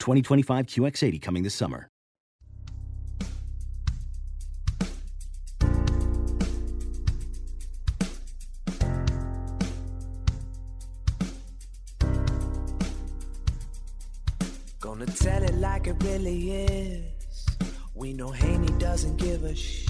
[0.00, 1.88] 2025 QX80 coming this summer.
[14.80, 17.46] Gonna tell it like it really is.
[17.94, 19.89] We know Haney doesn't give a shh.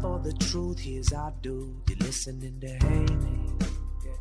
[0.00, 0.78] For the truth.
[0.78, 1.74] Here's our dude.
[1.86, 3.52] You're listening to Haney.
[4.02, 4.12] Yeah.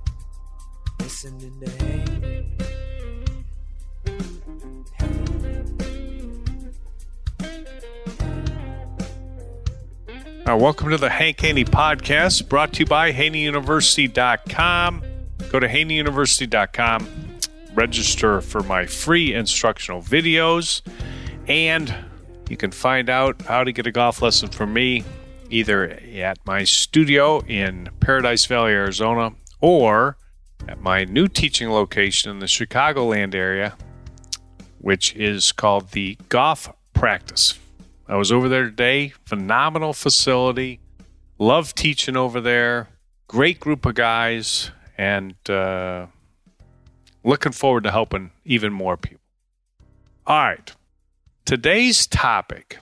[1.00, 2.58] Listening to Haney.
[10.46, 15.04] Uh, welcome to the Hank Haney podcast, brought to you by HaneyUniversity.com.
[15.50, 17.08] Go to HaneyUniversity.com,
[17.74, 20.82] register for my free instructional videos,
[21.48, 21.96] and
[22.50, 25.06] you can find out how to get a golf lesson from me
[25.50, 30.18] either at my studio in Paradise Valley, Arizona, or
[30.68, 33.76] at my new teaching location in the Chicagoland area,
[34.80, 37.58] which is called the Golf Practice.
[38.08, 39.14] I was over there today.
[39.26, 40.80] Phenomenal facility.
[41.38, 42.90] Love teaching over there.
[43.28, 44.72] Great group of guys.
[44.98, 46.08] And uh,
[47.24, 49.22] looking forward to helping even more people.
[50.26, 50.74] All right.
[51.46, 52.80] Today's topic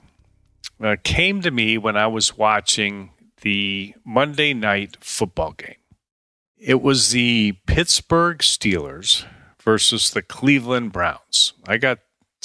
[0.82, 3.10] uh, came to me when I was watching
[3.42, 5.76] the Monday night football game.
[6.56, 9.24] It was the Pittsburgh Steelers
[9.62, 11.52] versus the Cleveland Browns.
[11.66, 11.98] I got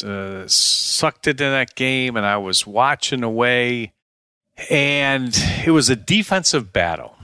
[0.03, 3.93] uh, sucked into that game and I was watching away.
[4.69, 7.15] And it was a defensive battle.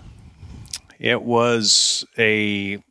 [0.97, 2.83] It was a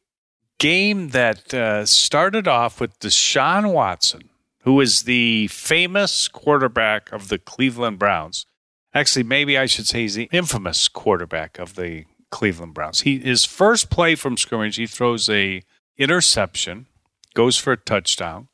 [0.58, 4.28] game that uh, started off with Deshaun Watson,
[4.62, 8.46] who is the famous quarterback of the Cleveland Browns.
[8.94, 13.02] Actually, maybe I should say he's the infamous quarterback of the Cleveland Browns.
[13.02, 15.62] He his first play from scrimmage, he throws a
[15.96, 16.86] interception,
[17.34, 18.48] goes for a touchdown.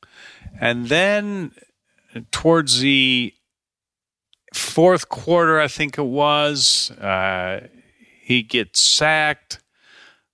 [0.61, 1.53] And then
[2.31, 3.35] towards the
[4.53, 7.69] fourth quarter, I think it was, uh,
[8.23, 9.61] he gets sacked,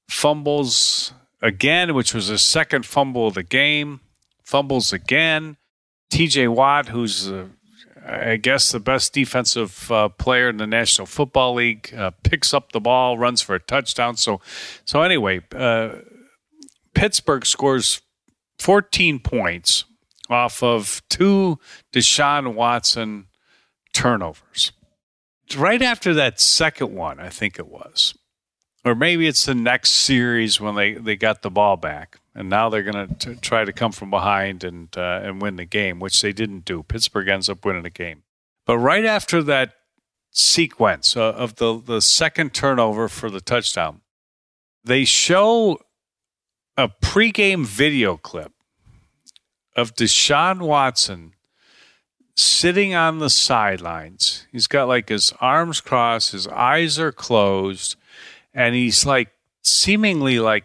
[0.09, 4.01] fumbles again, which was his second fumble of the game,
[4.43, 5.57] fumbles again.
[6.11, 7.47] TJ Watt, who's uh,
[8.07, 12.73] I guess the best defensive uh, player in the National Football League, uh, picks up
[12.73, 14.17] the ball, runs for a touchdown.
[14.17, 14.41] So,
[14.85, 15.97] so anyway, uh,
[16.95, 18.01] Pittsburgh scores
[18.59, 19.85] 14 points
[20.29, 21.59] off of two
[21.93, 23.27] Deshaun Watson
[23.93, 24.73] turnovers.
[25.57, 28.15] Right after that second one, I think it was,
[28.85, 32.69] or maybe it's the next series when they, they got the ball back, and now
[32.69, 36.21] they're going to try to come from behind and uh, and win the game, which
[36.23, 36.83] they didn't do.
[36.83, 38.23] Pittsburgh ends up winning the game,
[38.67, 39.75] but right after that
[40.31, 44.01] sequence uh, of the the second turnover for the touchdown,
[44.85, 45.79] they show
[46.77, 48.53] a pregame video clip
[49.77, 51.35] of Deshaun Watson
[52.37, 54.47] sitting on the sidelines.
[54.51, 57.97] He's got like his arms crossed, his eyes are closed,
[58.55, 59.31] and he's like
[59.63, 60.65] seemingly like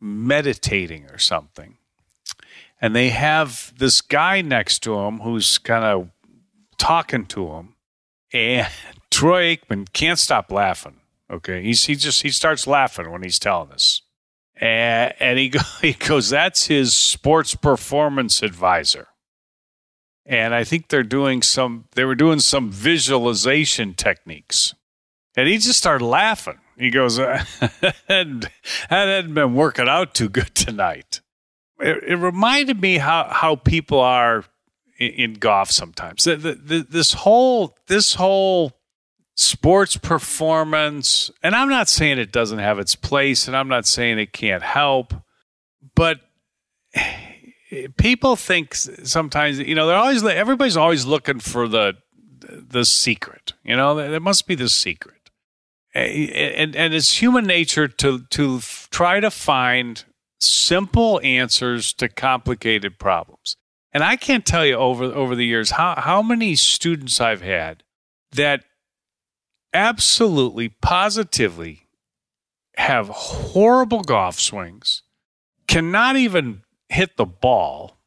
[0.00, 1.76] meditating or something.
[2.80, 6.10] And they have this guy next to him who's kind of
[6.78, 7.74] talking to him.
[8.32, 8.68] And
[9.10, 11.00] Troy Aikman can't stop laughing.
[11.30, 11.62] Okay.
[11.62, 14.02] He's, he just, he starts laughing when he's telling this.
[14.56, 19.08] And, and he, go, he goes, that's his sports performance advisor.
[20.24, 24.74] And I think they're doing some, they were doing some visualization techniques.
[25.36, 26.58] And he just started laughing.
[26.78, 28.50] He goes, that
[28.88, 31.20] hadn't been working out too good tonight.
[31.80, 34.44] It, it reminded me how, how people are
[34.98, 36.24] in, in golf sometimes.
[36.24, 38.72] The, the, the, this whole, this whole
[39.34, 44.18] sports performance, and I'm not saying it doesn't have its place, and I'm not saying
[44.18, 45.14] it can't help,
[45.94, 46.20] but
[47.96, 51.94] people think sometimes, you know, they're always, everybody's always looking for the,
[52.40, 53.52] the secret.
[53.64, 55.17] You know, there must be the secret.
[56.06, 58.60] And, and it's human nature to, to
[58.90, 60.04] try to find
[60.40, 63.56] simple answers to complicated problems.
[63.92, 67.82] And I can't tell you over, over the years how, how many students I've had
[68.32, 68.64] that
[69.72, 71.88] absolutely, positively
[72.76, 75.02] have horrible golf swings,
[75.66, 77.98] cannot even hit the ball,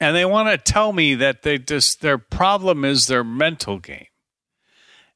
[0.00, 4.06] and they want to tell me that they just their problem is their mental game.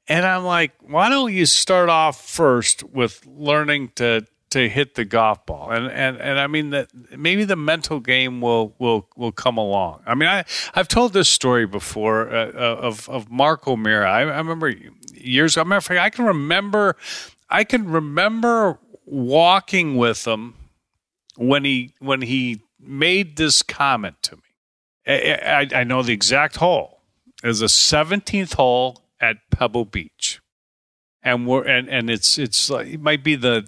[0.06, 5.04] And I'm like, why don't you start off first with learning to to hit the
[5.04, 5.70] golf ball?
[5.70, 10.02] And and and I mean that maybe the mental game will will will come along.
[10.06, 14.10] I mean, I I've told this story before uh, uh of of Mark O'Meara.
[14.10, 14.74] I, I remember
[15.14, 15.56] years.
[15.56, 15.64] ago.
[15.64, 16.96] matter of I can remember
[17.48, 20.54] I can remember walking with him
[21.36, 24.42] when he when he made this comment to me.
[25.06, 27.02] I, I, I know the exact hole.
[27.42, 30.40] It was a 17th hole at Pebble Beach,
[31.22, 33.66] and we're and, and it's it's like, it might be the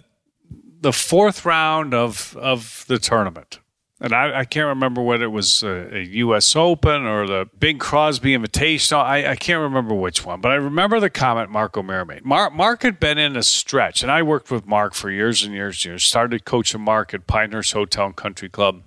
[0.79, 3.59] the fourth round of of the tournament.
[3.99, 6.55] And I, I can't remember whether it was a, a, U.S.
[6.55, 9.03] Open or the Bing Crosby Invitational.
[9.03, 12.23] I, I can't remember which one, but I remember the comment Mark O'Meara made.
[12.23, 15.51] Mark, Mark had been in a stretch, and I worked with Mark for years and
[15.51, 16.03] years and years.
[16.03, 18.83] Started coaching Mark at Pinehurst Hotel and Country Club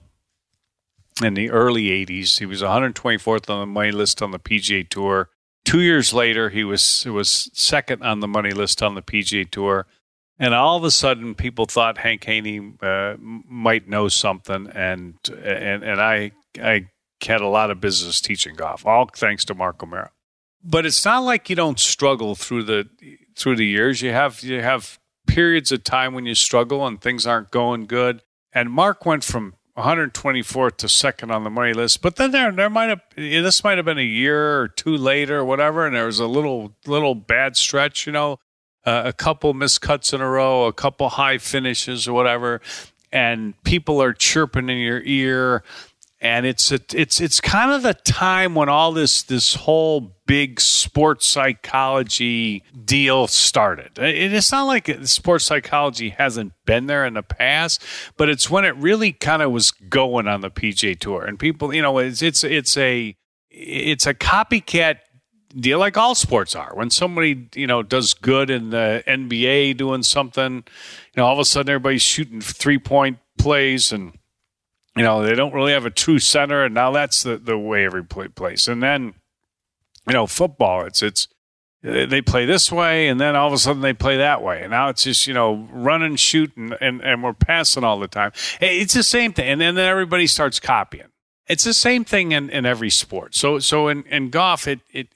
[1.21, 2.39] in the early 80s.
[2.39, 5.29] He was 124th on the money list on the PGA Tour.
[5.65, 9.87] Two years later, he was was second on the money list on the PGA Tour.
[10.39, 15.85] And all of a sudden, people thought Hank Haney uh, might know something, and and
[15.85, 16.89] and I I
[17.23, 20.11] had a lot of business teaching golf, all thanks to Mark O'Meara.
[20.65, 22.89] But it's not like you don't struggle through the
[23.37, 24.03] through the years.
[24.03, 28.23] You have you have periods of time when you struggle and things aren't going good.
[28.53, 32.03] And Mark went from 124th to second on the money list.
[32.03, 35.39] But then there there might have this might have been a year or two later
[35.39, 38.39] or whatever, and there was a little little bad stretch, you know,
[38.85, 42.61] uh, a couple miscuts in a row, a couple high finishes or whatever,
[43.13, 45.63] and people are chirping in your ear.
[46.23, 50.61] And it's a, it's it's kind of the time when all this this whole big
[50.61, 53.93] sports psychology deal started.
[53.97, 57.83] It's not like sports psychology hasn't been there in the past,
[58.19, 61.75] but it's when it really kind of was going on the PGA Tour, and people,
[61.75, 63.17] you know, it's it's it's a
[63.51, 64.99] it's a copycat
[65.59, 66.75] deal like all sports are.
[66.75, 70.63] When somebody, you know, does good in the NBA doing something, you
[71.17, 74.13] know, all of a sudden everybody's shooting three point plays and
[74.97, 77.85] you know, they don't really have a true center and now that's the, the way
[77.85, 78.69] every play plays.
[78.69, 79.15] And then
[80.07, 80.85] you know, football.
[80.85, 81.29] It's it's
[81.83, 84.71] they play this way, and then all of a sudden they play that way, and
[84.71, 88.09] now it's just you know run and shoot, and and, and we're passing all the
[88.09, 88.33] time.
[88.61, 91.07] It's the same thing, and then, then everybody starts copying.
[91.47, 93.35] It's the same thing in, in every sport.
[93.35, 95.09] So so in, in golf, it it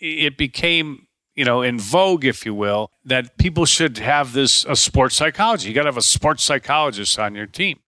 [0.00, 4.76] it became you know in vogue, if you will, that people should have this a
[4.76, 5.68] sports psychology.
[5.68, 7.78] You got to have a sports psychologist on your team.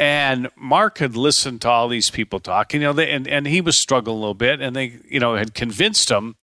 [0.00, 3.60] And Mark had listened to all these people talking, you know, they, and, and he
[3.60, 6.36] was struggling a little bit, and they, you know, had convinced him,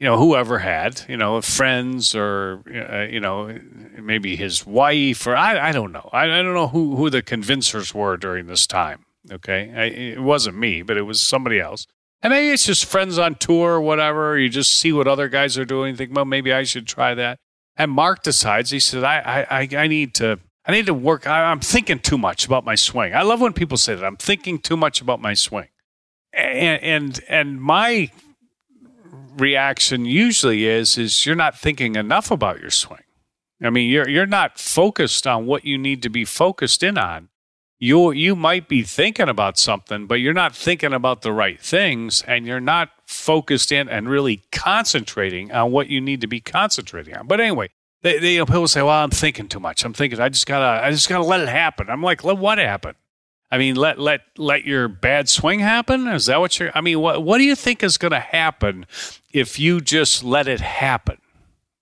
[0.00, 3.56] you know, whoever had, you know, friends or, uh, you know,
[4.02, 6.10] maybe his wife or I, I don't know.
[6.12, 9.04] I, I don't know who, who the convincers were during this time.
[9.30, 9.72] Okay.
[9.72, 11.86] I, it wasn't me, but it was somebody else.
[12.20, 14.36] And maybe it's just friends on tour or whatever.
[14.36, 17.38] You just see what other guys are doing, think, well, maybe I should try that.
[17.76, 21.26] And Mark decides, he said, I, I, I need to I need to work.
[21.26, 23.14] I, am thinking too much about my swing.
[23.14, 25.68] I love when people say that I'm thinking too much about my swing,
[26.32, 28.10] and and, and my
[29.36, 33.02] reaction usually is is you're not thinking enough about your swing.
[33.62, 37.28] I mean, you're you're not focused on what you need to be focused in on.
[37.78, 42.22] You you might be thinking about something, but you're not thinking about the right things,
[42.22, 47.14] and you're not focused in and really concentrating on what you need to be concentrating
[47.14, 47.26] on.
[47.26, 47.70] But anyway,
[48.04, 49.84] they, they, people say, "Well, I'm thinking too much.
[49.84, 50.20] I'm thinking.
[50.20, 50.84] I just gotta.
[50.84, 52.94] I just gotta let it happen." I'm like, "Let what happen?"
[53.50, 56.06] I mean, let let let your bad swing happen.
[56.08, 56.70] Is that what you're?
[56.74, 58.84] I mean, what what do you think is going to happen
[59.32, 61.18] if you just let it happen?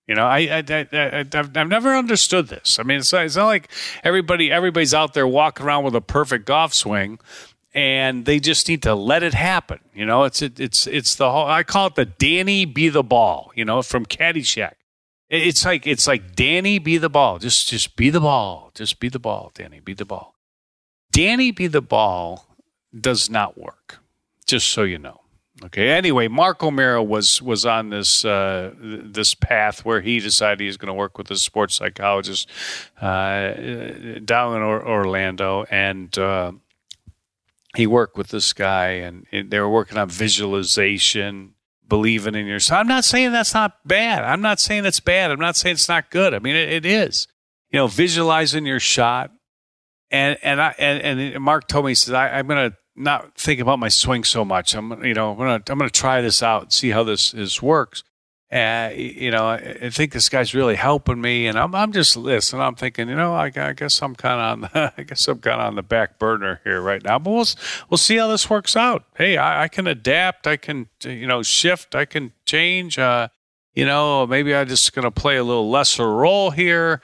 [0.07, 2.77] You know, I, I, I, have I've never understood this.
[2.77, 3.69] I mean, it's, it's not like
[4.03, 7.19] everybody everybody's out there walking around with a perfect golf swing,
[7.73, 9.79] and they just need to let it happen.
[9.95, 11.47] You know, it's it, it's it's the whole.
[11.47, 13.51] I call it the Danny be the ball.
[13.55, 14.73] You know, from Caddyshack.
[15.33, 17.39] It's like it's like Danny be the ball.
[17.39, 18.69] Just just be the ball.
[18.75, 19.79] Just be the ball, Danny.
[19.79, 20.35] Be the ball.
[21.11, 22.55] Danny be the ball
[22.99, 23.97] does not work.
[24.45, 25.21] Just so you know.
[25.63, 25.89] Okay.
[25.89, 30.77] Anyway, Mark O'Meara was was on this uh, this path where he decided he was
[30.77, 32.47] going to work with a sports psychologist
[33.01, 33.53] uh,
[34.23, 36.51] down in Orlando, and uh,
[37.75, 41.55] he worked with this guy, and they were working on visualization
[41.87, 42.79] believing in yourself.
[42.79, 44.23] I'm not saying that's not bad.
[44.23, 45.31] I'm not saying it's bad.
[45.31, 46.33] I'm not saying it's not good.
[46.33, 47.27] I mean, it, it is.
[47.71, 49.31] You know, visualizing your shot.
[50.11, 53.59] And and I and, and Mark told me he says I, I'm gonna not think
[53.59, 54.75] about my swing so much.
[54.75, 57.61] I'm you know I'm gonna I'm gonna try this out and see how this this
[57.61, 58.03] works.
[58.53, 62.61] You know, I, I think this guy's really helping me, and I'm I'm just listening.
[62.61, 65.39] I'm thinking, you know, I, I guess I'm kind of on the, I guess I'm
[65.39, 67.17] kind of on the back burner here right now.
[67.17, 67.47] But we'll
[67.89, 69.05] we'll see how this works out.
[69.15, 70.45] Hey, I, I can adapt.
[70.45, 71.95] I can you know shift.
[71.95, 72.99] I can change.
[72.99, 73.29] Uh,
[73.73, 77.01] you know, maybe I'm just going to play a little lesser role here.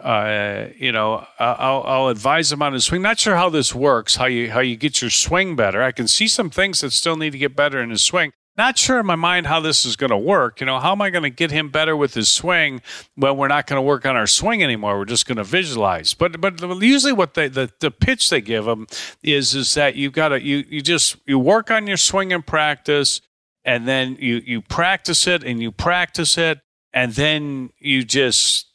[0.00, 3.02] Uh, you know, I'll, I'll advise him on his swing.
[3.02, 5.82] Not sure how this works, how you how you get your swing better.
[5.82, 8.76] I can see some things that still need to get better in his swing not
[8.76, 10.60] sure in my mind how this is going to work.
[10.60, 12.82] You know, how am I going to get him better with his swing
[13.14, 14.98] when we're not going to work on our swing anymore?
[14.98, 16.14] We're just going to visualize.
[16.14, 18.86] But but usually what they the, the pitch they give him
[19.22, 22.42] is is that you got to you you just you work on your swing in
[22.42, 23.20] practice
[23.64, 26.60] and then you you practice it and you practice it
[26.92, 28.66] and then you just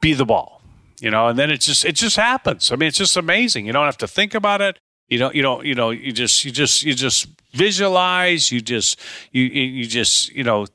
[0.00, 0.62] be the ball.
[1.00, 2.70] You know, and then it just it just happens.
[2.70, 3.66] I mean, it's just amazing.
[3.66, 4.78] You don't have to think about it.
[5.10, 8.52] You don't you don't you know you just you just you just visualize.
[8.52, 8.98] You just
[9.32, 10.66] you you just you know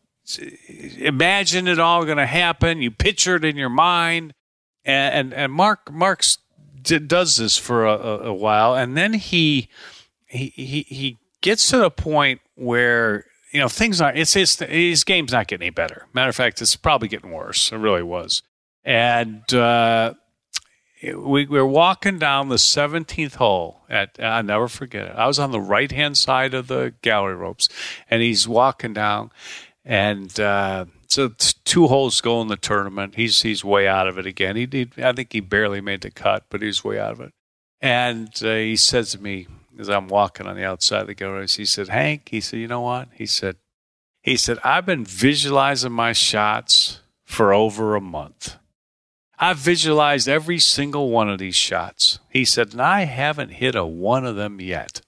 [0.98, 2.82] imagine it all going to happen.
[2.82, 4.34] You picture it in your mind,
[4.84, 6.38] and and, and Mark Marks
[6.84, 9.70] does this for a, a, while, and then he
[10.28, 13.24] he he he gets to the point where
[13.54, 16.08] you know things are it's his his game's not getting any better.
[16.14, 17.72] Matter of fact, it's probably getting worse.
[17.72, 18.44] It really was,
[18.84, 19.52] and.
[19.54, 20.16] uh
[21.14, 25.16] we, we were walking down the 17th hole at I'll never forget it.
[25.16, 27.70] I was on the right hand side of the gallery ropes,
[28.10, 29.32] and he's walking down,
[29.84, 31.30] and uh, so
[31.64, 33.16] two holes go in the tournament.
[33.16, 34.56] He's he's way out of it again.
[34.56, 37.32] He, he I think he barely made the cut, but he's way out of it.
[37.82, 39.48] And uh, he says to me
[39.78, 42.68] as I'm walking on the outside of the gallery, he said, "Hank," he said, "You
[42.68, 43.58] know what?" He said,
[44.24, 48.58] "He said I've been visualizing my shots for over a month."
[49.38, 52.20] I've visualized every single one of these shots.
[52.30, 55.02] He said, and I haven't hit a one of them yet.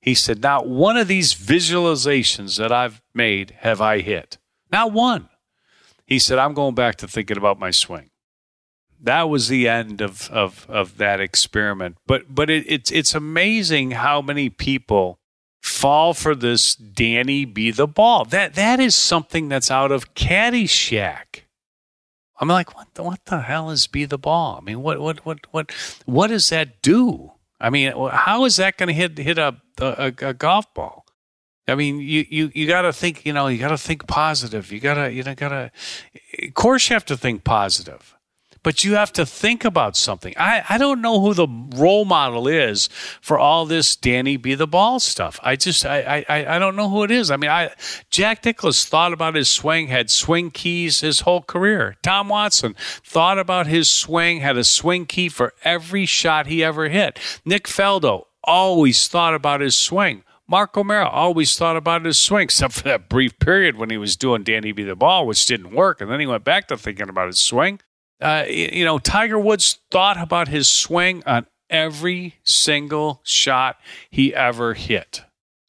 [0.00, 4.38] He said, not one of these visualizations that I've made have I hit.
[4.72, 5.28] Not one.
[6.06, 8.10] He said, I'm going back to thinking about my swing.
[9.00, 11.98] That was the end of, of, of that experiment.
[12.06, 15.20] But but it, it's it's amazing how many people
[15.62, 18.24] fall for this Danny be the ball.
[18.24, 21.42] That that is something that's out of Caddyshack.
[22.40, 24.58] I'm like, what the, what the hell is be the ball?
[24.60, 25.72] I mean, what what what what
[26.06, 27.32] what does that do?
[27.60, 31.04] I mean, how is that going to hit hit a, a, a golf ball?
[31.66, 33.26] I mean, you you you got to think.
[33.26, 34.72] You know, you got to think positive.
[34.72, 35.70] You gotta you know gotta.
[36.42, 38.17] Of course, you have to think positive
[38.62, 40.34] but you have to think about something.
[40.36, 42.88] I, I don't know who the role model is
[43.20, 45.38] for all this Danny be the ball stuff.
[45.42, 47.30] I just I, I I don't know who it is.
[47.30, 47.70] I mean, I
[48.10, 51.96] Jack Nicklaus thought about his swing, had swing keys his whole career.
[52.02, 52.74] Tom Watson
[53.04, 57.18] thought about his swing, had a swing key for every shot he ever hit.
[57.44, 60.24] Nick Faldo always thought about his swing.
[60.50, 64.16] Mark O'Meara always thought about his swing, except for that brief period when he was
[64.16, 66.00] doing Danny be the ball, which didn't work.
[66.00, 67.80] And then he went back to thinking about his swing.
[68.20, 73.76] Uh, you know, Tiger Woods thought about his swing on every single shot
[74.10, 75.22] he ever hit.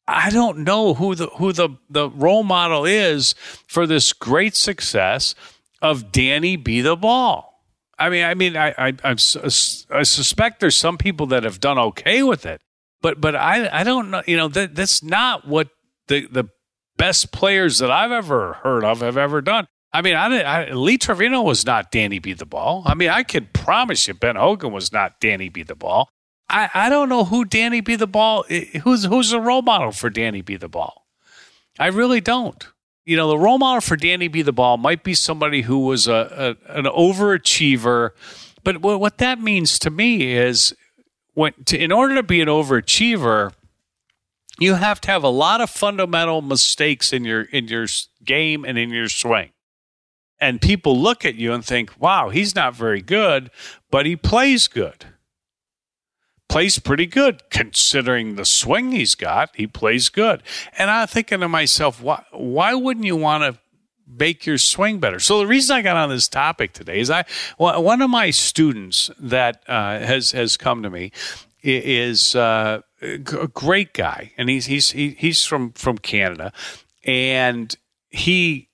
[0.08, 3.34] I don't know who the who the, the role model is
[3.68, 5.36] for this great success
[5.80, 7.62] of Danny be the ball.
[7.96, 11.78] I mean, I mean, I, I, I, I suspect there's some people that have done
[11.78, 12.60] okay with it,
[13.00, 14.22] but but I I don't know.
[14.26, 15.68] You know, that that's not what
[16.08, 16.44] the the
[16.96, 19.66] best players that I've ever heard of have ever done.
[19.92, 22.82] I mean, I, I, Lee Trevino was not Danny be the ball.
[22.86, 26.08] I mean, I can promise you, Ben Hogan was not Danny be the ball.
[26.48, 28.44] I, I don't know who Danny be the ball.
[28.48, 31.06] Eh, who's who's the role model for Danny be the ball?
[31.78, 32.66] I really don't.
[33.04, 36.06] You know, the role model for Danny be the ball might be somebody who was
[36.06, 38.10] a, a an overachiever,
[38.62, 40.74] but what, what that means to me is
[41.34, 43.52] when to, in order to be an overachiever,
[44.58, 47.86] you have to have a lot of fundamental mistakes in your in your
[48.24, 49.50] game and in your swing
[50.40, 53.50] and people look at you and think, wow, he's not very good,
[53.90, 55.06] but he plays good.
[56.48, 59.50] Plays pretty good considering the swing he's got.
[59.54, 60.42] He plays good.
[60.76, 63.60] And I'm thinking to myself, why, why wouldn't you want to
[64.08, 65.20] make your swing better?
[65.20, 67.24] So the reason I got on this topic today is I
[67.56, 71.12] well, one of my students that uh, has has come to me
[71.62, 76.52] is uh, a great guy, and he's he's he's from from Canada,
[77.04, 77.76] and
[78.08, 78.69] he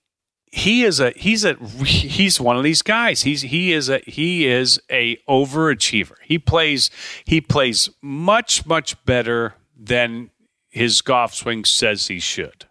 [0.57, 3.23] he is a he's a he's one of these guys.
[3.23, 6.15] He's he is a he is a overachiever.
[6.25, 6.91] He plays
[7.25, 10.31] he plays much much better than
[10.71, 12.65] his golf swing says he should.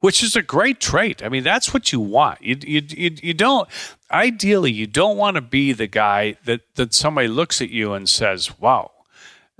[0.00, 1.22] which is a great trait.
[1.22, 2.40] I mean, that's what you want.
[2.42, 3.68] You, you, you, you don't,
[4.10, 8.08] ideally, you don't want to be the guy that, that somebody looks at you and
[8.08, 8.90] says, wow,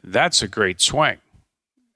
[0.03, 1.19] that's a great swing.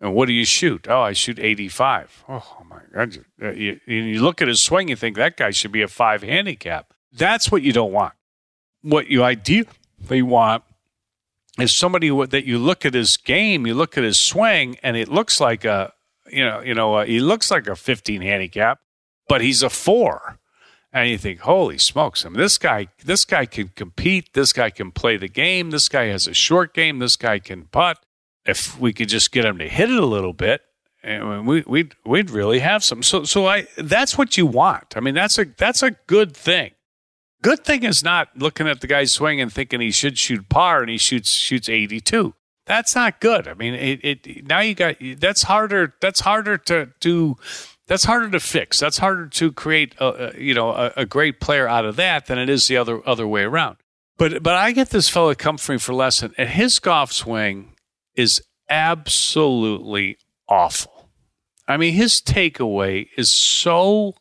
[0.01, 0.87] And what do you shoot?
[0.89, 2.25] Oh, I shoot 85.
[2.29, 3.57] Oh, my God.
[3.57, 6.93] You, you look at his swing, you think that guy should be a five handicap.
[7.13, 8.15] That's what you don't want.
[8.83, 10.65] What you ideally want
[11.59, 15.09] is somebody that you look at his game, you look at his swing, and it
[15.09, 15.93] looks like a,
[16.31, 18.81] you know, you know, uh, he looks like a 15 handicap,
[19.29, 20.39] but he's a four.
[20.93, 22.25] And you think, holy smokes!
[22.25, 24.33] I mean, this guy, this guy can compete.
[24.33, 25.73] This guy can play the game.
[25.73, 27.01] This guy has a short game.
[27.01, 27.99] This guy can putt.
[28.47, 30.63] If we could just get him to hit it a little bit,
[31.05, 33.03] and we we'd we'd really have some.
[33.03, 34.97] So so I that's what you want.
[34.97, 36.73] I mean, that's a that's a good thing.
[37.43, 40.81] Good thing is not looking at the guy's swing and thinking he should shoot par
[40.81, 42.35] and he shoots shoots 82
[42.67, 43.47] that's not good.
[43.47, 45.95] I mean, it, it now you got that's harder.
[46.01, 47.37] That's harder to do.
[47.87, 48.81] That's harder to fix.
[48.81, 52.27] That's harder to create, a, a you know, a, a, great player out of that
[52.27, 53.77] than it is the other other way around.
[54.17, 57.75] But but I get this fellow come for me for lesson, and his golf swing
[58.15, 60.17] is absolutely
[60.49, 60.94] awful.
[61.67, 64.15] I mean, his takeaway is so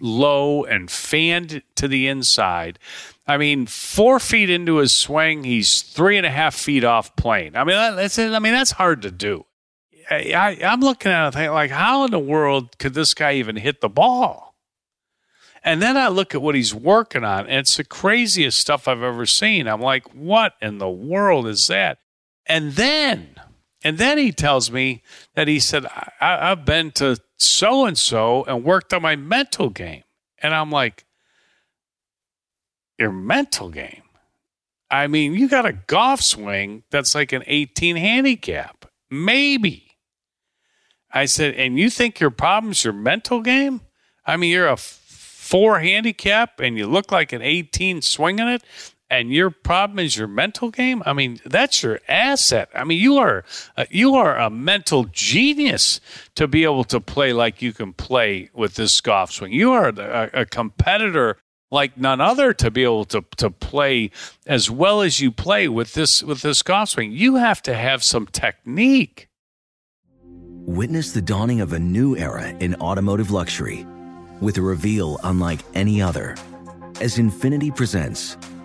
[0.00, 2.78] low and fanned to the inside
[3.28, 7.54] I mean, four feet into his swing, he's three and a half feet off plane.
[7.54, 9.44] I mean, that's I mean, that's hard to do.
[10.10, 13.82] I, am looking at it like, how in the world could this guy even hit
[13.82, 14.56] the ball?
[15.62, 19.02] And then I look at what he's working on, and it's the craziest stuff I've
[19.02, 19.68] ever seen.
[19.68, 21.98] I'm like, what in the world is that?
[22.46, 23.34] And then,
[23.82, 25.02] and then he tells me
[25.34, 29.70] that he said, I, I've been to so and so and worked on my mental
[29.70, 30.02] game.
[30.40, 31.04] And I'm like,
[32.98, 34.02] your mental game.
[34.90, 39.96] I mean, you got a golf swing that's like an 18 handicap, maybe.
[41.12, 43.82] I said, and you think your problem's your mental game?
[44.26, 48.62] I mean, you're a four handicap and you look like an 18 swinging it,
[49.10, 51.02] and your problem is your mental game.
[51.06, 52.68] I mean, that's your asset.
[52.74, 53.44] I mean, you are
[53.76, 56.00] uh, you are a mental genius
[56.34, 59.52] to be able to play like you can play with this golf swing.
[59.52, 61.38] You are a, a competitor
[61.70, 64.10] like none other to be able to to play
[64.46, 67.12] as well as you play with this with this golf swing.
[67.12, 69.28] You have to have some technique.
[70.66, 73.86] Witness the dawning of a new era in automotive luxury
[74.42, 76.36] with a reveal unlike any other
[77.00, 78.36] as Infiniti presents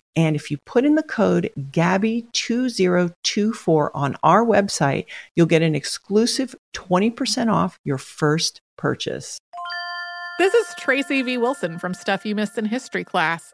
[0.15, 6.55] And if you put in the code GABBY2024 on our website, you'll get an exclusive
[6.73, 9.37] 20% off your first purchase.
[10.39, 11.37] This is Tracy V.
[11.37, 13.53] Wilson from Stuff You Missed in History class.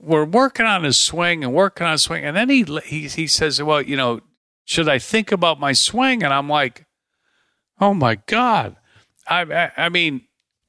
[0.00, 3.26] we're working on his swing and working on his swing, and then he he he
[3.26, 4.20] says, "Well, you know,
[4.64, 6.86] should I think about my swing?" And I'm like,
[7.80, 8.76] "Oh my god!"
[9.28, 10.22] I I, I mean,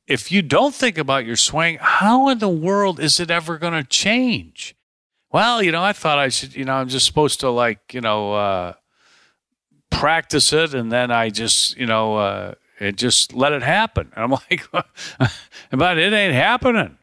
[0.07, 3.73] if you don't think about your swing, how in the world is it ever going
[3.73, 4.75] to change?
[5.31, 6.55] Well, you know, I thought I should.
[6.55, 8.73] You know, I'm just supposed to like you know uh,
[9.89, 12.15] practice it, and then I just you know.
[12.17, 14.11] Uh, and just let it happen.
[14.15, 14.67] And I'm like,
[15.69, 16.97] but it ain't happening.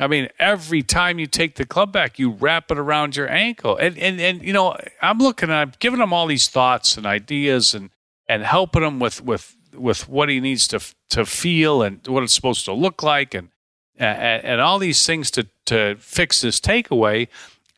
[0.00, 3.76] I mean, every time you take the club back, you wrap it around your ankle.
[3.76, 7.74] And, and, and you know, I'm looking, I'm giving him all these thoughts and ideas
[7.74, 7.90] and,
[8.26, 12.32] and helping him with, with, with what he needs to, to feel and what it's
[12.32, 13.50] supposed to look like and,
[13.98, 17.28] and, and all these things to, to fix this takeaway.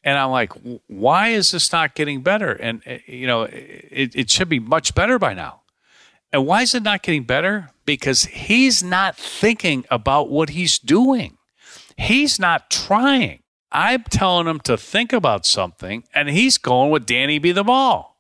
[0.04, 0.52] And I'm like,
[0.86, 2.52] why is this not getting better?
[2.52, 5.62] And, uh, you know, it, it should be much better by now.
[6.32, 7.70] And why is it not getting better?
[7.84, 11.36] Because he's not thinking about what he's doing.
[12.02, 13.42] He's not trying.
[13.70, 18.18] I'm telling him to think about something, and he's going with Danny be the ball.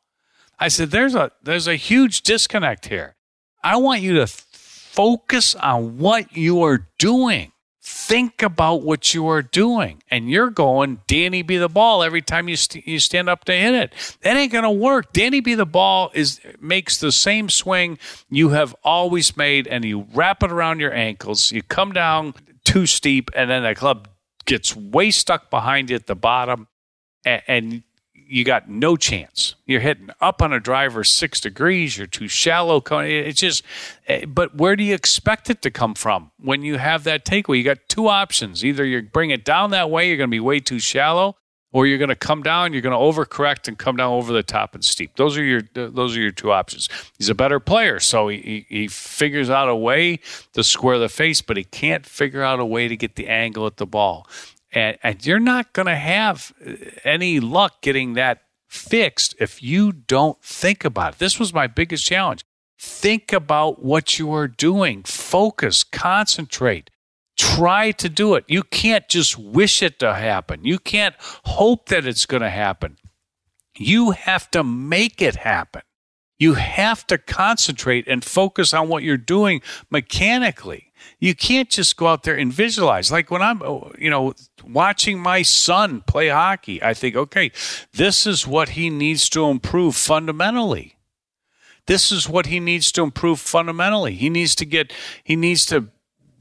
[0.58, 3.16] I said, "There's a there's a huge disconnect here.
[3.62, 7.52] I want you to focus on what you are doing.
[7.84, 12.48] Think about what you are doing, and you're going Danny be the ball every time
[12.48, 14.16] you st- you stand up to hit it.
[14.22, 15.12] That ain't gonna work.
[15.12, 17.98] Danny be the ball is makes the same swing
[18.30, 21.50] you have always made, and you wrap it around your ankles.
[21.50, 22.34] You come down
[22.72, 24.08] too steep, and then the club
[24.46, 26.68] gets way stuck behind you at the bottom,
[27.22, 27.82] and, and
[28.14, 29.56] you got no chance.
[29.66, 31.98] You're hitting up on a driver six degrees.
[31.98, 32.82] You're too shallow.
[32.82, 33.62] It's just,
[34.06, 37.58] eh, but where do you expect it to come from when you have that takeaway?
[37.58, 38.64] You got two options.
[38.64, 41.36] Either you bring it down that way, you're going to be way too shallow,
[41.72, 44.42] or you're going to come down, you're going to overcorrect and come down over the
[44.42, 45.16] top and steep.
[45.16, 46.88] Those are your those are your two options.
[47.18, 50.20] He's a better player, so he, he figures out a way
[50.52, 53.66] to square the face, but he can't figure out a way to get the angle
[53.66, 54.26] at the ball.
[54.72, 56.72] And, and you're not going to have uh,
[57.04, 61.18] any luck getting that fixed if you don't think about it.
[61.18, 62.42] This was my biggest challenge.
[62.78, 65.04] Think about what you are doing.
[65.04, 66.90] Focus, concentrate.
[67.42, 68.44] Try to do it.
[68.46, 70.64] You can't just wish it to happen.
[70.64, 72.98] You can't hope that it's going to happen.
[73.76, 75.82] You have to make it happen.
[76.38, 80.92] You have to concentrate and focus on what you're doing mechanically.
[81.18, 83.10] You can't just go out there and visualize.
[83.10, 87.50] Like when I'm, oh, you know, watching my son play hockey, I think, okay,
[87.92, 90.96] this is what he needs to improve fundamentally.
[91.86, 94.14] This is what he needs to improve fundamentally.
[94.14, 94.92] He needs to get,
[95.24, 95.88] he needs to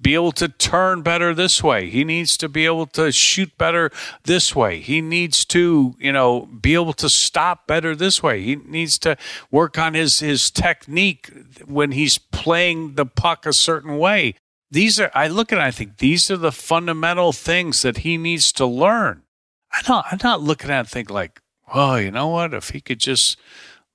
[0.01, 1.89] be able to turn better this way.
[1.89, 3.91] He needs to be able to shoot better
[4.23, 4.79] this way.
[4.79, 8.41] He needs to, you know, be able to stop better this way.
[8.41, 9.17] He needs to
[9.51, 11.31] work on his his technique
[11.65, 14.35] when he's playing the puck a certain way.
[14.71, 18.17] These are I look at it, I think these are the fundamental things that he
[18.17, 19.23] needs to learn.
[19.71, 21.41] I don't I'm not looking at it and think like,
[21.73, 22.53] oh, you know what?
[22.53, 23.37] If he could just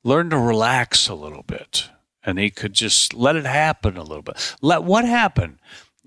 [0.05, 1.91] learn to relax a little bit
[2.27, 4.57] and he could just let it happen a little bit.
[4.61, 5.59] Let what happen?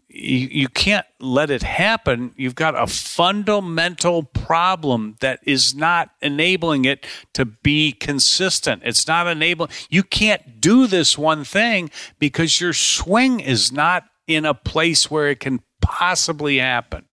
[0.10, 2.34] You, you can't let it happen.
[2.36, 8.82] You've got a fundamental problem that is not enabling it to be consistent.
[8.84, 9.70] It's not enabling.
[9.90, 15.30] You can't do this one thing because your swing is not in a place where
[15.30, 17.06] it can possibly happen.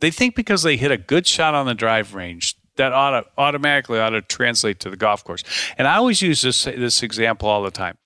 [0.00, 3.26] They think because they hit a good shot on the drive range, that ought to,
[3.36, 5.42] automatically ought to translate to the golf course.
[5.76, 7.98] And I always use this this example all the time.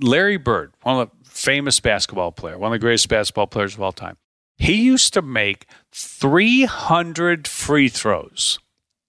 [0.00, 3.82] Larry Bird, one of the famous basketball player, one of the greatest basketball players of
[3.82, 4.16] all time.
[4.56, 8.58] He used to make 300 free throws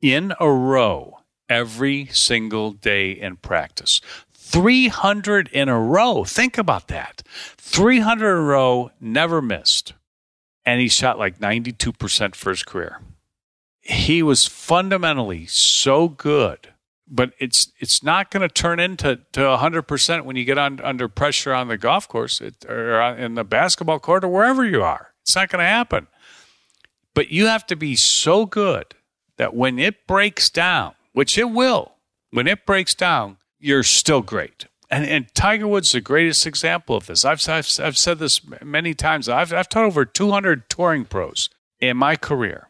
[0.01, 3.99] in a row every single day in practice.
[4.33, 6.23] 300 in a row.
[6.23, 7.23] Think about that.
[7.57, 9.93] 300 in a row, never missed.
[10.65, 13.01] And he shot like 92% for his career.
[13.81, 16.69] He was fundamentally so good
[17.09, 21.07] but it's it's not going to turn into to 100% when you get on, under
[21.07, 25.13] pressure on the golf course it, or in the basketball court or wherever you are.
[25.21, 26.07] It's not going to happen.
[27.13, 28.95] But you have to be so good
[29.37, 31.93] that when it breaks down, which it will,
[32.31, 34.67] when it breaks down, you're still great.
[34.91, 37.25] And, and Tiger Woods is the greatest example of this.
[37.25, 39.29] I've, I've, I've said this many times.
[39.29, 42.69] I've, I've taught over 200 touring pros in my career.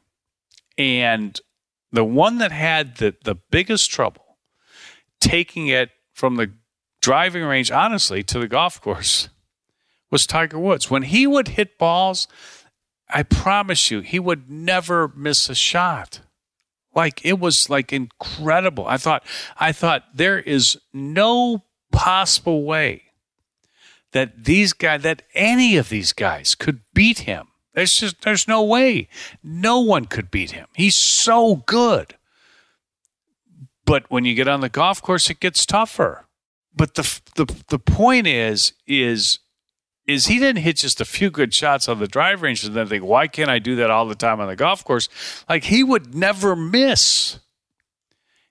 [0.78, 1.40] And
[1.92, 4.29] the one that had the, the biggest trouble
[5.20, 6.52] taking it from the
[7.02, 9.30] driving range, honestly, to the golf course
[10.12, 10.90] was Tiger Woods.
[10.90, 12.28] When he would hit balls,
[13.10, 16.22] I promise you, he would never miss a shot.
[16.96, 18.86] Like it was like incredible.
[18.88, 19.24] I thought,
[19.58, 23.04] I thought there is no possible way
[24.12, 27.48] that these guys, that any of these guys could beat him.
[27.74, 29.08] There's just, there's no way.
[29.44, 30.68] No one could beat him.
[30.76, 32.16] He's so good.
[33.90, 36.28] But when you get on the golf course, it gets tougher.
[36.76, 39.40] But the the the point is is
[40.06, 42.86] is he didn't hit just a few good shots on the drive range and then
[42.86, 45.10] think, why can't I do that all the time on the golf course?
[45.50, 47.40] Like he would never miss.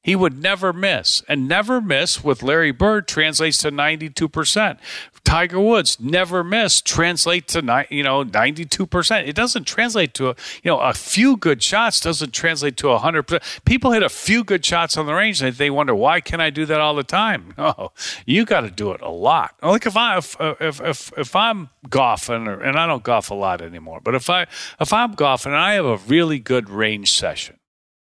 [0.09, 1.23] He would never miss.
[1.29, 4.79] And never miss with Larry Bird translates to 92%.
[5.23, 9.29] Tiger Woods never miss translate to you know 92%.
[9.29, 13.65] It doesn't translate to a, you know a few good shots doesn't translate to 100%.
[13.67, 16.49] People hit a few good shots on the range and they wonder why can I
[16.49, 17.53] do that all the time?
[17.59, 17.69] No.
[17.79, 17.93] Oh,
[18.25, 19.57] you got to do it a lot.
[19.63, 23.35] Like if I if if if, if I'm golfing or, and I don't golf a
[23.35, 24.47] lot anymore, but if I
[24.81, 27.59] if I'm golfing and I have a really good range session,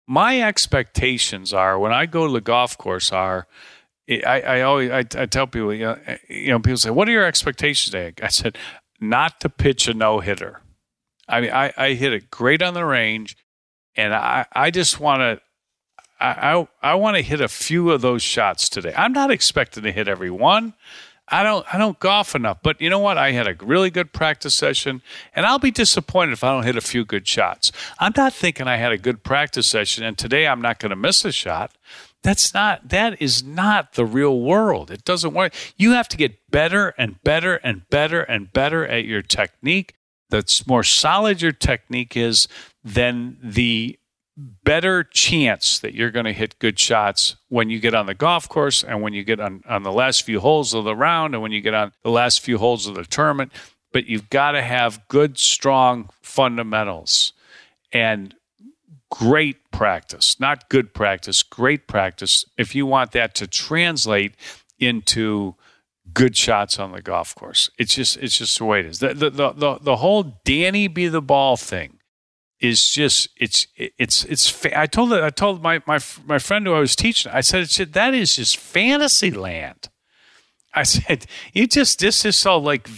[0.06, 3.46] my expectations are when I go to the golf course are
[4.08, 7.12] I, I always I, I, tell people, you know, you know, people say, "What are
[7.12, 8.58] your expectations today?" I said,
[9.00, 10.60] "Not to pitch a no hitter."
[11.28, 13.36] I mean, I, I hit it great on the range,
[13.94, 15.40] and I, I just want to.
[16.20, 18.92] I, I, I want to hit a few of those shots today.
[18.96, 20.74] I'm not expecting to hit every one.
[21.32, 23.16] I don't I don't golf enough, but you know what?
[23.16, 25.00] I had a really good practice session,
[25.34, 27.72] and I'll be disappointed if I don't hit a few good shots.
[27.98, 30.96] I'm not thinking I had a good practice session, and today I'm not going to
[30.96, 31.72] miss a shot.
[32.22, 34.90] That's not that is not the real world.
[34.90, 35.54] It doesn't work.
[35.76, 39.94] You have to get better and better and better and better at your technique.
[40.28, 42.46] The more solid your technique is,
[42.84, 43.98] then the
[44.36, 48.48] better chance that you're going to hit good shots when you get on the golf
[48.48, 51.42] course and when you get on, on the last few holes of the round and
[51.42, 53.52] when you get on the last few holes of the tournament.
[53.92, 57.34] But you've got to have good, strong fundamentals.
[57.92, 58.34] And
[59.10, 64.34] great practice, not good practice, great practice, if you want that to translate
[64.78, 65.54] into
[66.14, 67.70] good shots on the golf course.
[67.78, 68.98] It's just it's just the way it is.
[69.00, 71.98] The the the, the, whole Danny be the ball thing
[72.62, 76.78] is just it's it's it's I told I told my my my friend who I
[76.78, 79.88] was teaching I said I said that is just fantasy land.
[80.72, 82.88] I said you just this is so like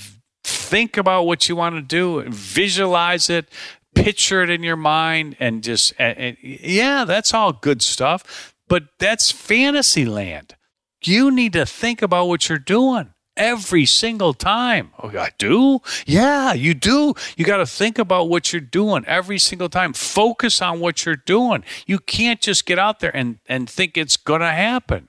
[0.44, 3.48] think about what you want to do and visualize it
[3.94, 8.84] picture it in your mind and just and, and, yeah that's all good stuff but
[8.98, 10.56] that's fantasy land
[11.02, 14.90] you need to think about what you're doing every single time.
[14.98, 15.80] Oh i do?
[16.06, 17.14] Yeah you do.
[17.36, 19.92] You got to think about what you're doing every single time.
[19.92, 21.64] Focus on what you're doing.
[21.86, 25.08] You can't just get out there and and think it's gonna happen.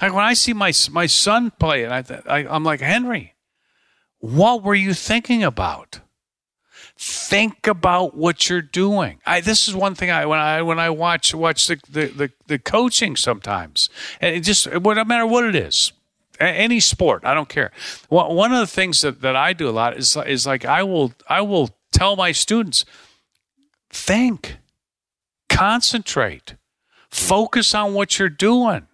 [0.00, 3.36] Like when i see my my son play and I, I i'm like henry
[4.18, 6.00] what were you thinking about?
[6.98, 9.20] Think about what you're doing.
[9.26, 12.32] I, this is one thing I when I when I watch watch the the, the,
[12.46, 15.92] the coaching sometimes, and it just no matter what it is,
[16.40, 17.72] any sport, I don't care.
[18.08, 21.12] One of the things that, that I do a lot is is like I will
[21.28, 22.84] I will tell my students,
[23.90, 24.56] think,
[25.48, 26.56] concentrate,
[27.10, 28.86] focus on what you're doing.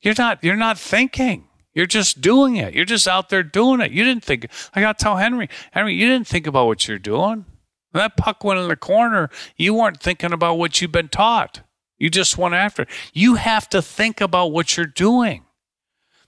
[0.00, 1.48] You're not you're not thinking.
[1.74, 2.72] You're just doing it.
[2.72, 3.90] You're just out there doing it.
[3.90, 4.46] You didn't think.
[4.74, 7.46] I got to tell Henry, Henry, you didn't think about what you're doing.
[7.90, 9.28] When that puck went in the corner.
[9.56, 11.62] You weren't thinking about what you've been taught.
[11.98, 12.88] You just went after it.
[13.12, 15.43] You have to think about what you're doing.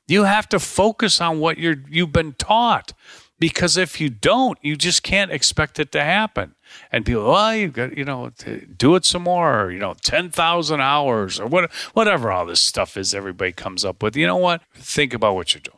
[0.07, 2.92] You have to focus on what you're you've been taught.
[3.38, 6.55] Because if you don't, you just can't expect it to happen.
[6.90, 8.31] And people, well, you got, you know,
[8.77, 12.97] do it some more, or, you know, 10,000 hours or what, whatever all this stuff
[12.97, 14.16] is everybody comes up with.
[14.16, 14.62] You know what?
[14.75, 15.77] Think about what you're doing.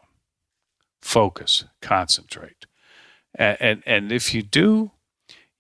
[1.02, 2.66] Focus, concentrate.
[3.34, 4.92] And, and, and if you do,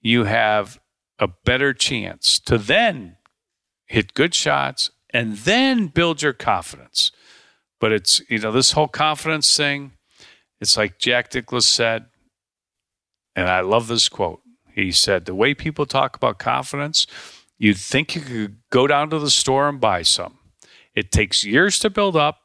[0.00, 0.78] you have
[1.18, 3.16] a better chance to then
[3.86, 7.10] hit good shots and then build your confidence.
[7.80, 9.92] But it's, you know, this whole confidence thing,
[10.60, 12.06] it's like Jack Nicklaus said,
[13.36, 14.40] and I love this quote.
[14.74, 17.06] He said, The way people talk about confidence,
[17.56, 20.38] you'd think you could go down to the store and buy some.
[20.94, 22.40] It takes years to build up,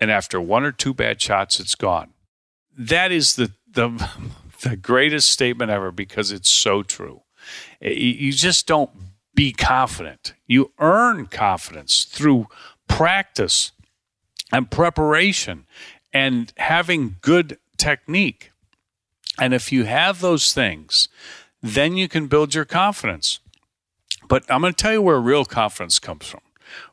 [0.00, 2.10] and after one or two bad shots, it's gone.
[2.76, 4.08] That is the, the,
[4.62, 7.22] the greatest statement ever because it's so true.
[7.80, 8.90] Eh, you just don't
[9.34, 10.34] be confident.
[10.46, 12.48] You earn confidence through
[12.88, 13.72] practice
[14.54, 15.66] and preparation
[16.12, 18.52] and having good technique.
[19.40, 21.08] And if you have those things,
[21.60, 23.40] then you can build your confidence.
[24.28, 26.40] But I'm going to tell you where real confidence comes from.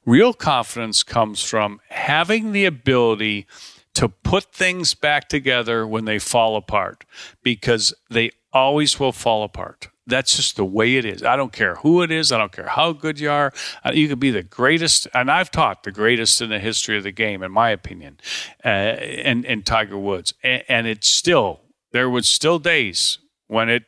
[0.08, 3.46] Real confidence comes from having the ability
[3.94, 7.06] to put things back together when they fall apart
[7.44, 9.90] because they always will fall apart.
[10.12, 11.24] That's just the way it is.
[11.24, 12.32] I don't care who it is.
[12.32, 13.52] I don't care how good you are.
[13.84, 17.04] Uh, you could be the greatest, and I've taught the greatest in the history of
[17.04, 18.20] the game, in my opinion,
[18.64, 20.34] uh, and, and Tiger Woods.
[20.44, 23.84] And, and it's still, there was still days when it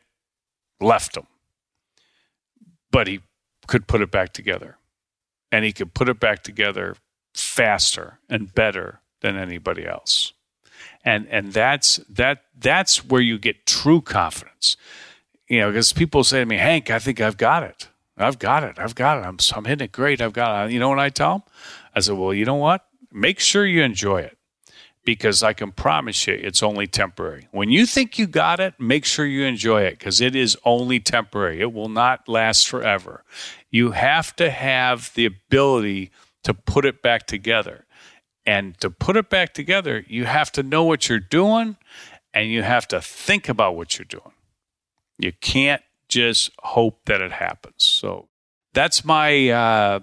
[0.80, 1.26] left him.
[2.90, 3.20] But he
[3.66, 4.78] could put it back together.
[5.50, 6.96] And he could put it back together
[7.34, 10.32] faster and better than anybody else.
[11.04, 14.76] And and that's that that's where you get true confidence
[15.48, 17.88] you know, because people say to me, Hank, I think I've got it.
[18.16, 18.78] I've got it.
[18.78, 19.26] I've got it.
[19.26, 20.20] I'm, I'm hitting it great.
[20.20, 20.72] I've got it.
[20.72, 21.42] You know what I tell them?
[21.94, 22.86] I said, well, you know what?
[23.12, 24.38] Make sure you enjoy it
[25.04, 27.48] because I can promise you it's only temporary.
[27.50, 31.00] When you think you got it, make sure you enjoy it because it is only
[31.00, 31.60] temporary.
[31.60, 33.24] It will not last forever.
[33.70, 36.10] You have to have the ability
[36.44, 37.86] to put it back together.
[38.46, 41.76] And to put it back together, you have to know what you're doing
[42.34, 44.33] and you have to think about what you're doing.
[45.18, 47.84] You can't just hope that it happens.
[47.84, 48.28] So
[48.72, 50.00] that's my uh,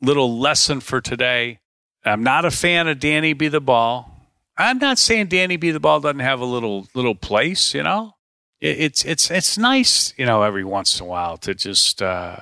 [0.00, 1.60] little lesson for today.
[2.04, 4.08] I'm not a fan of Danny be the ball.
[4.56, 8.14] I'm not saying Danny be the ball doesn't have a little little place, you know.
[8.60, 12.36] it's it's it's nice, you know, every once in a while to just uh,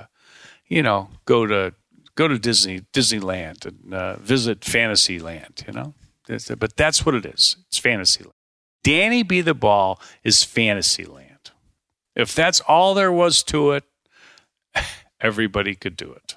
[0.67, 1.73] you know go to
[2.15, 5.93] go to Disney Disneyland and uh, visit Fantasyland, you know.
[6.57, 7.57] But that's what it is.
[7.67, 8.33] It's Fantasyland.
[8.83, 11.30] Danny be the ball is Fantasyland.
[12.15, 13.83] If that's all there was to it,
[15.21, 16.35] everybody could do it.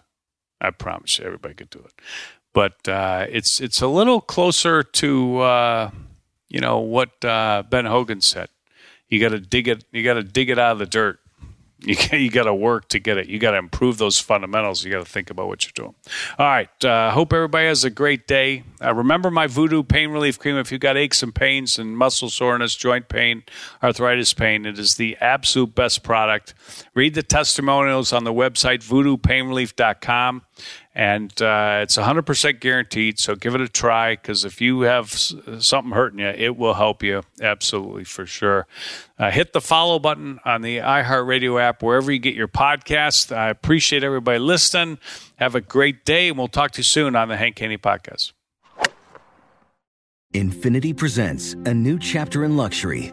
[0.61, 1.93] I promise you, everybody could do it.
[2.53, 5.91] But uh, it's it's a little closer to uh,
[6.49, 8.49] you know what uh, Ben Hogan said.
[9.09, 9.85] You got to dig it.
[9.91, 11.19] You got to dig it out of the dirt.
[11.85, 13.29] You you got to work to get it.
[13.29, 14.85] You got to improve those fundamentals.
[14.85, 15.95] You got to think about what you're doing.
[16.39, 16.85] All right.
[16.85, 18.65] Uh, hope everybody has a great day.
[18.83, 20.57] Uh, remember my Voodoo Pain Relief Cream.
[20.57, 23.45] If you've got aches and pains and muscle soreness, joint pain,
[23.83, 26.55] arthritis pain, it is the absolute best product.
[26.95, 30.43] Read the testimonials on the website voodoopainrelief.com
[30.95, 33.19] and uh, it's 100% guaranteed.
[33.19, 37.03] So give it a try because if you have something hurting you, it will help
[37.03, 38.67] you absolutely for sure.
[39.19, 43.35] Uh, hit the follow button on the iHeartRadio app wherever you get your podcast.
[43.35, 44.99] I appreciate everybody listening.
[45.37, 48.33] Have a great day, and we'll talk to you soon on the Hank Haney podcast.
[50.33, 53.13] Infiniti presents a new chapter in luxury,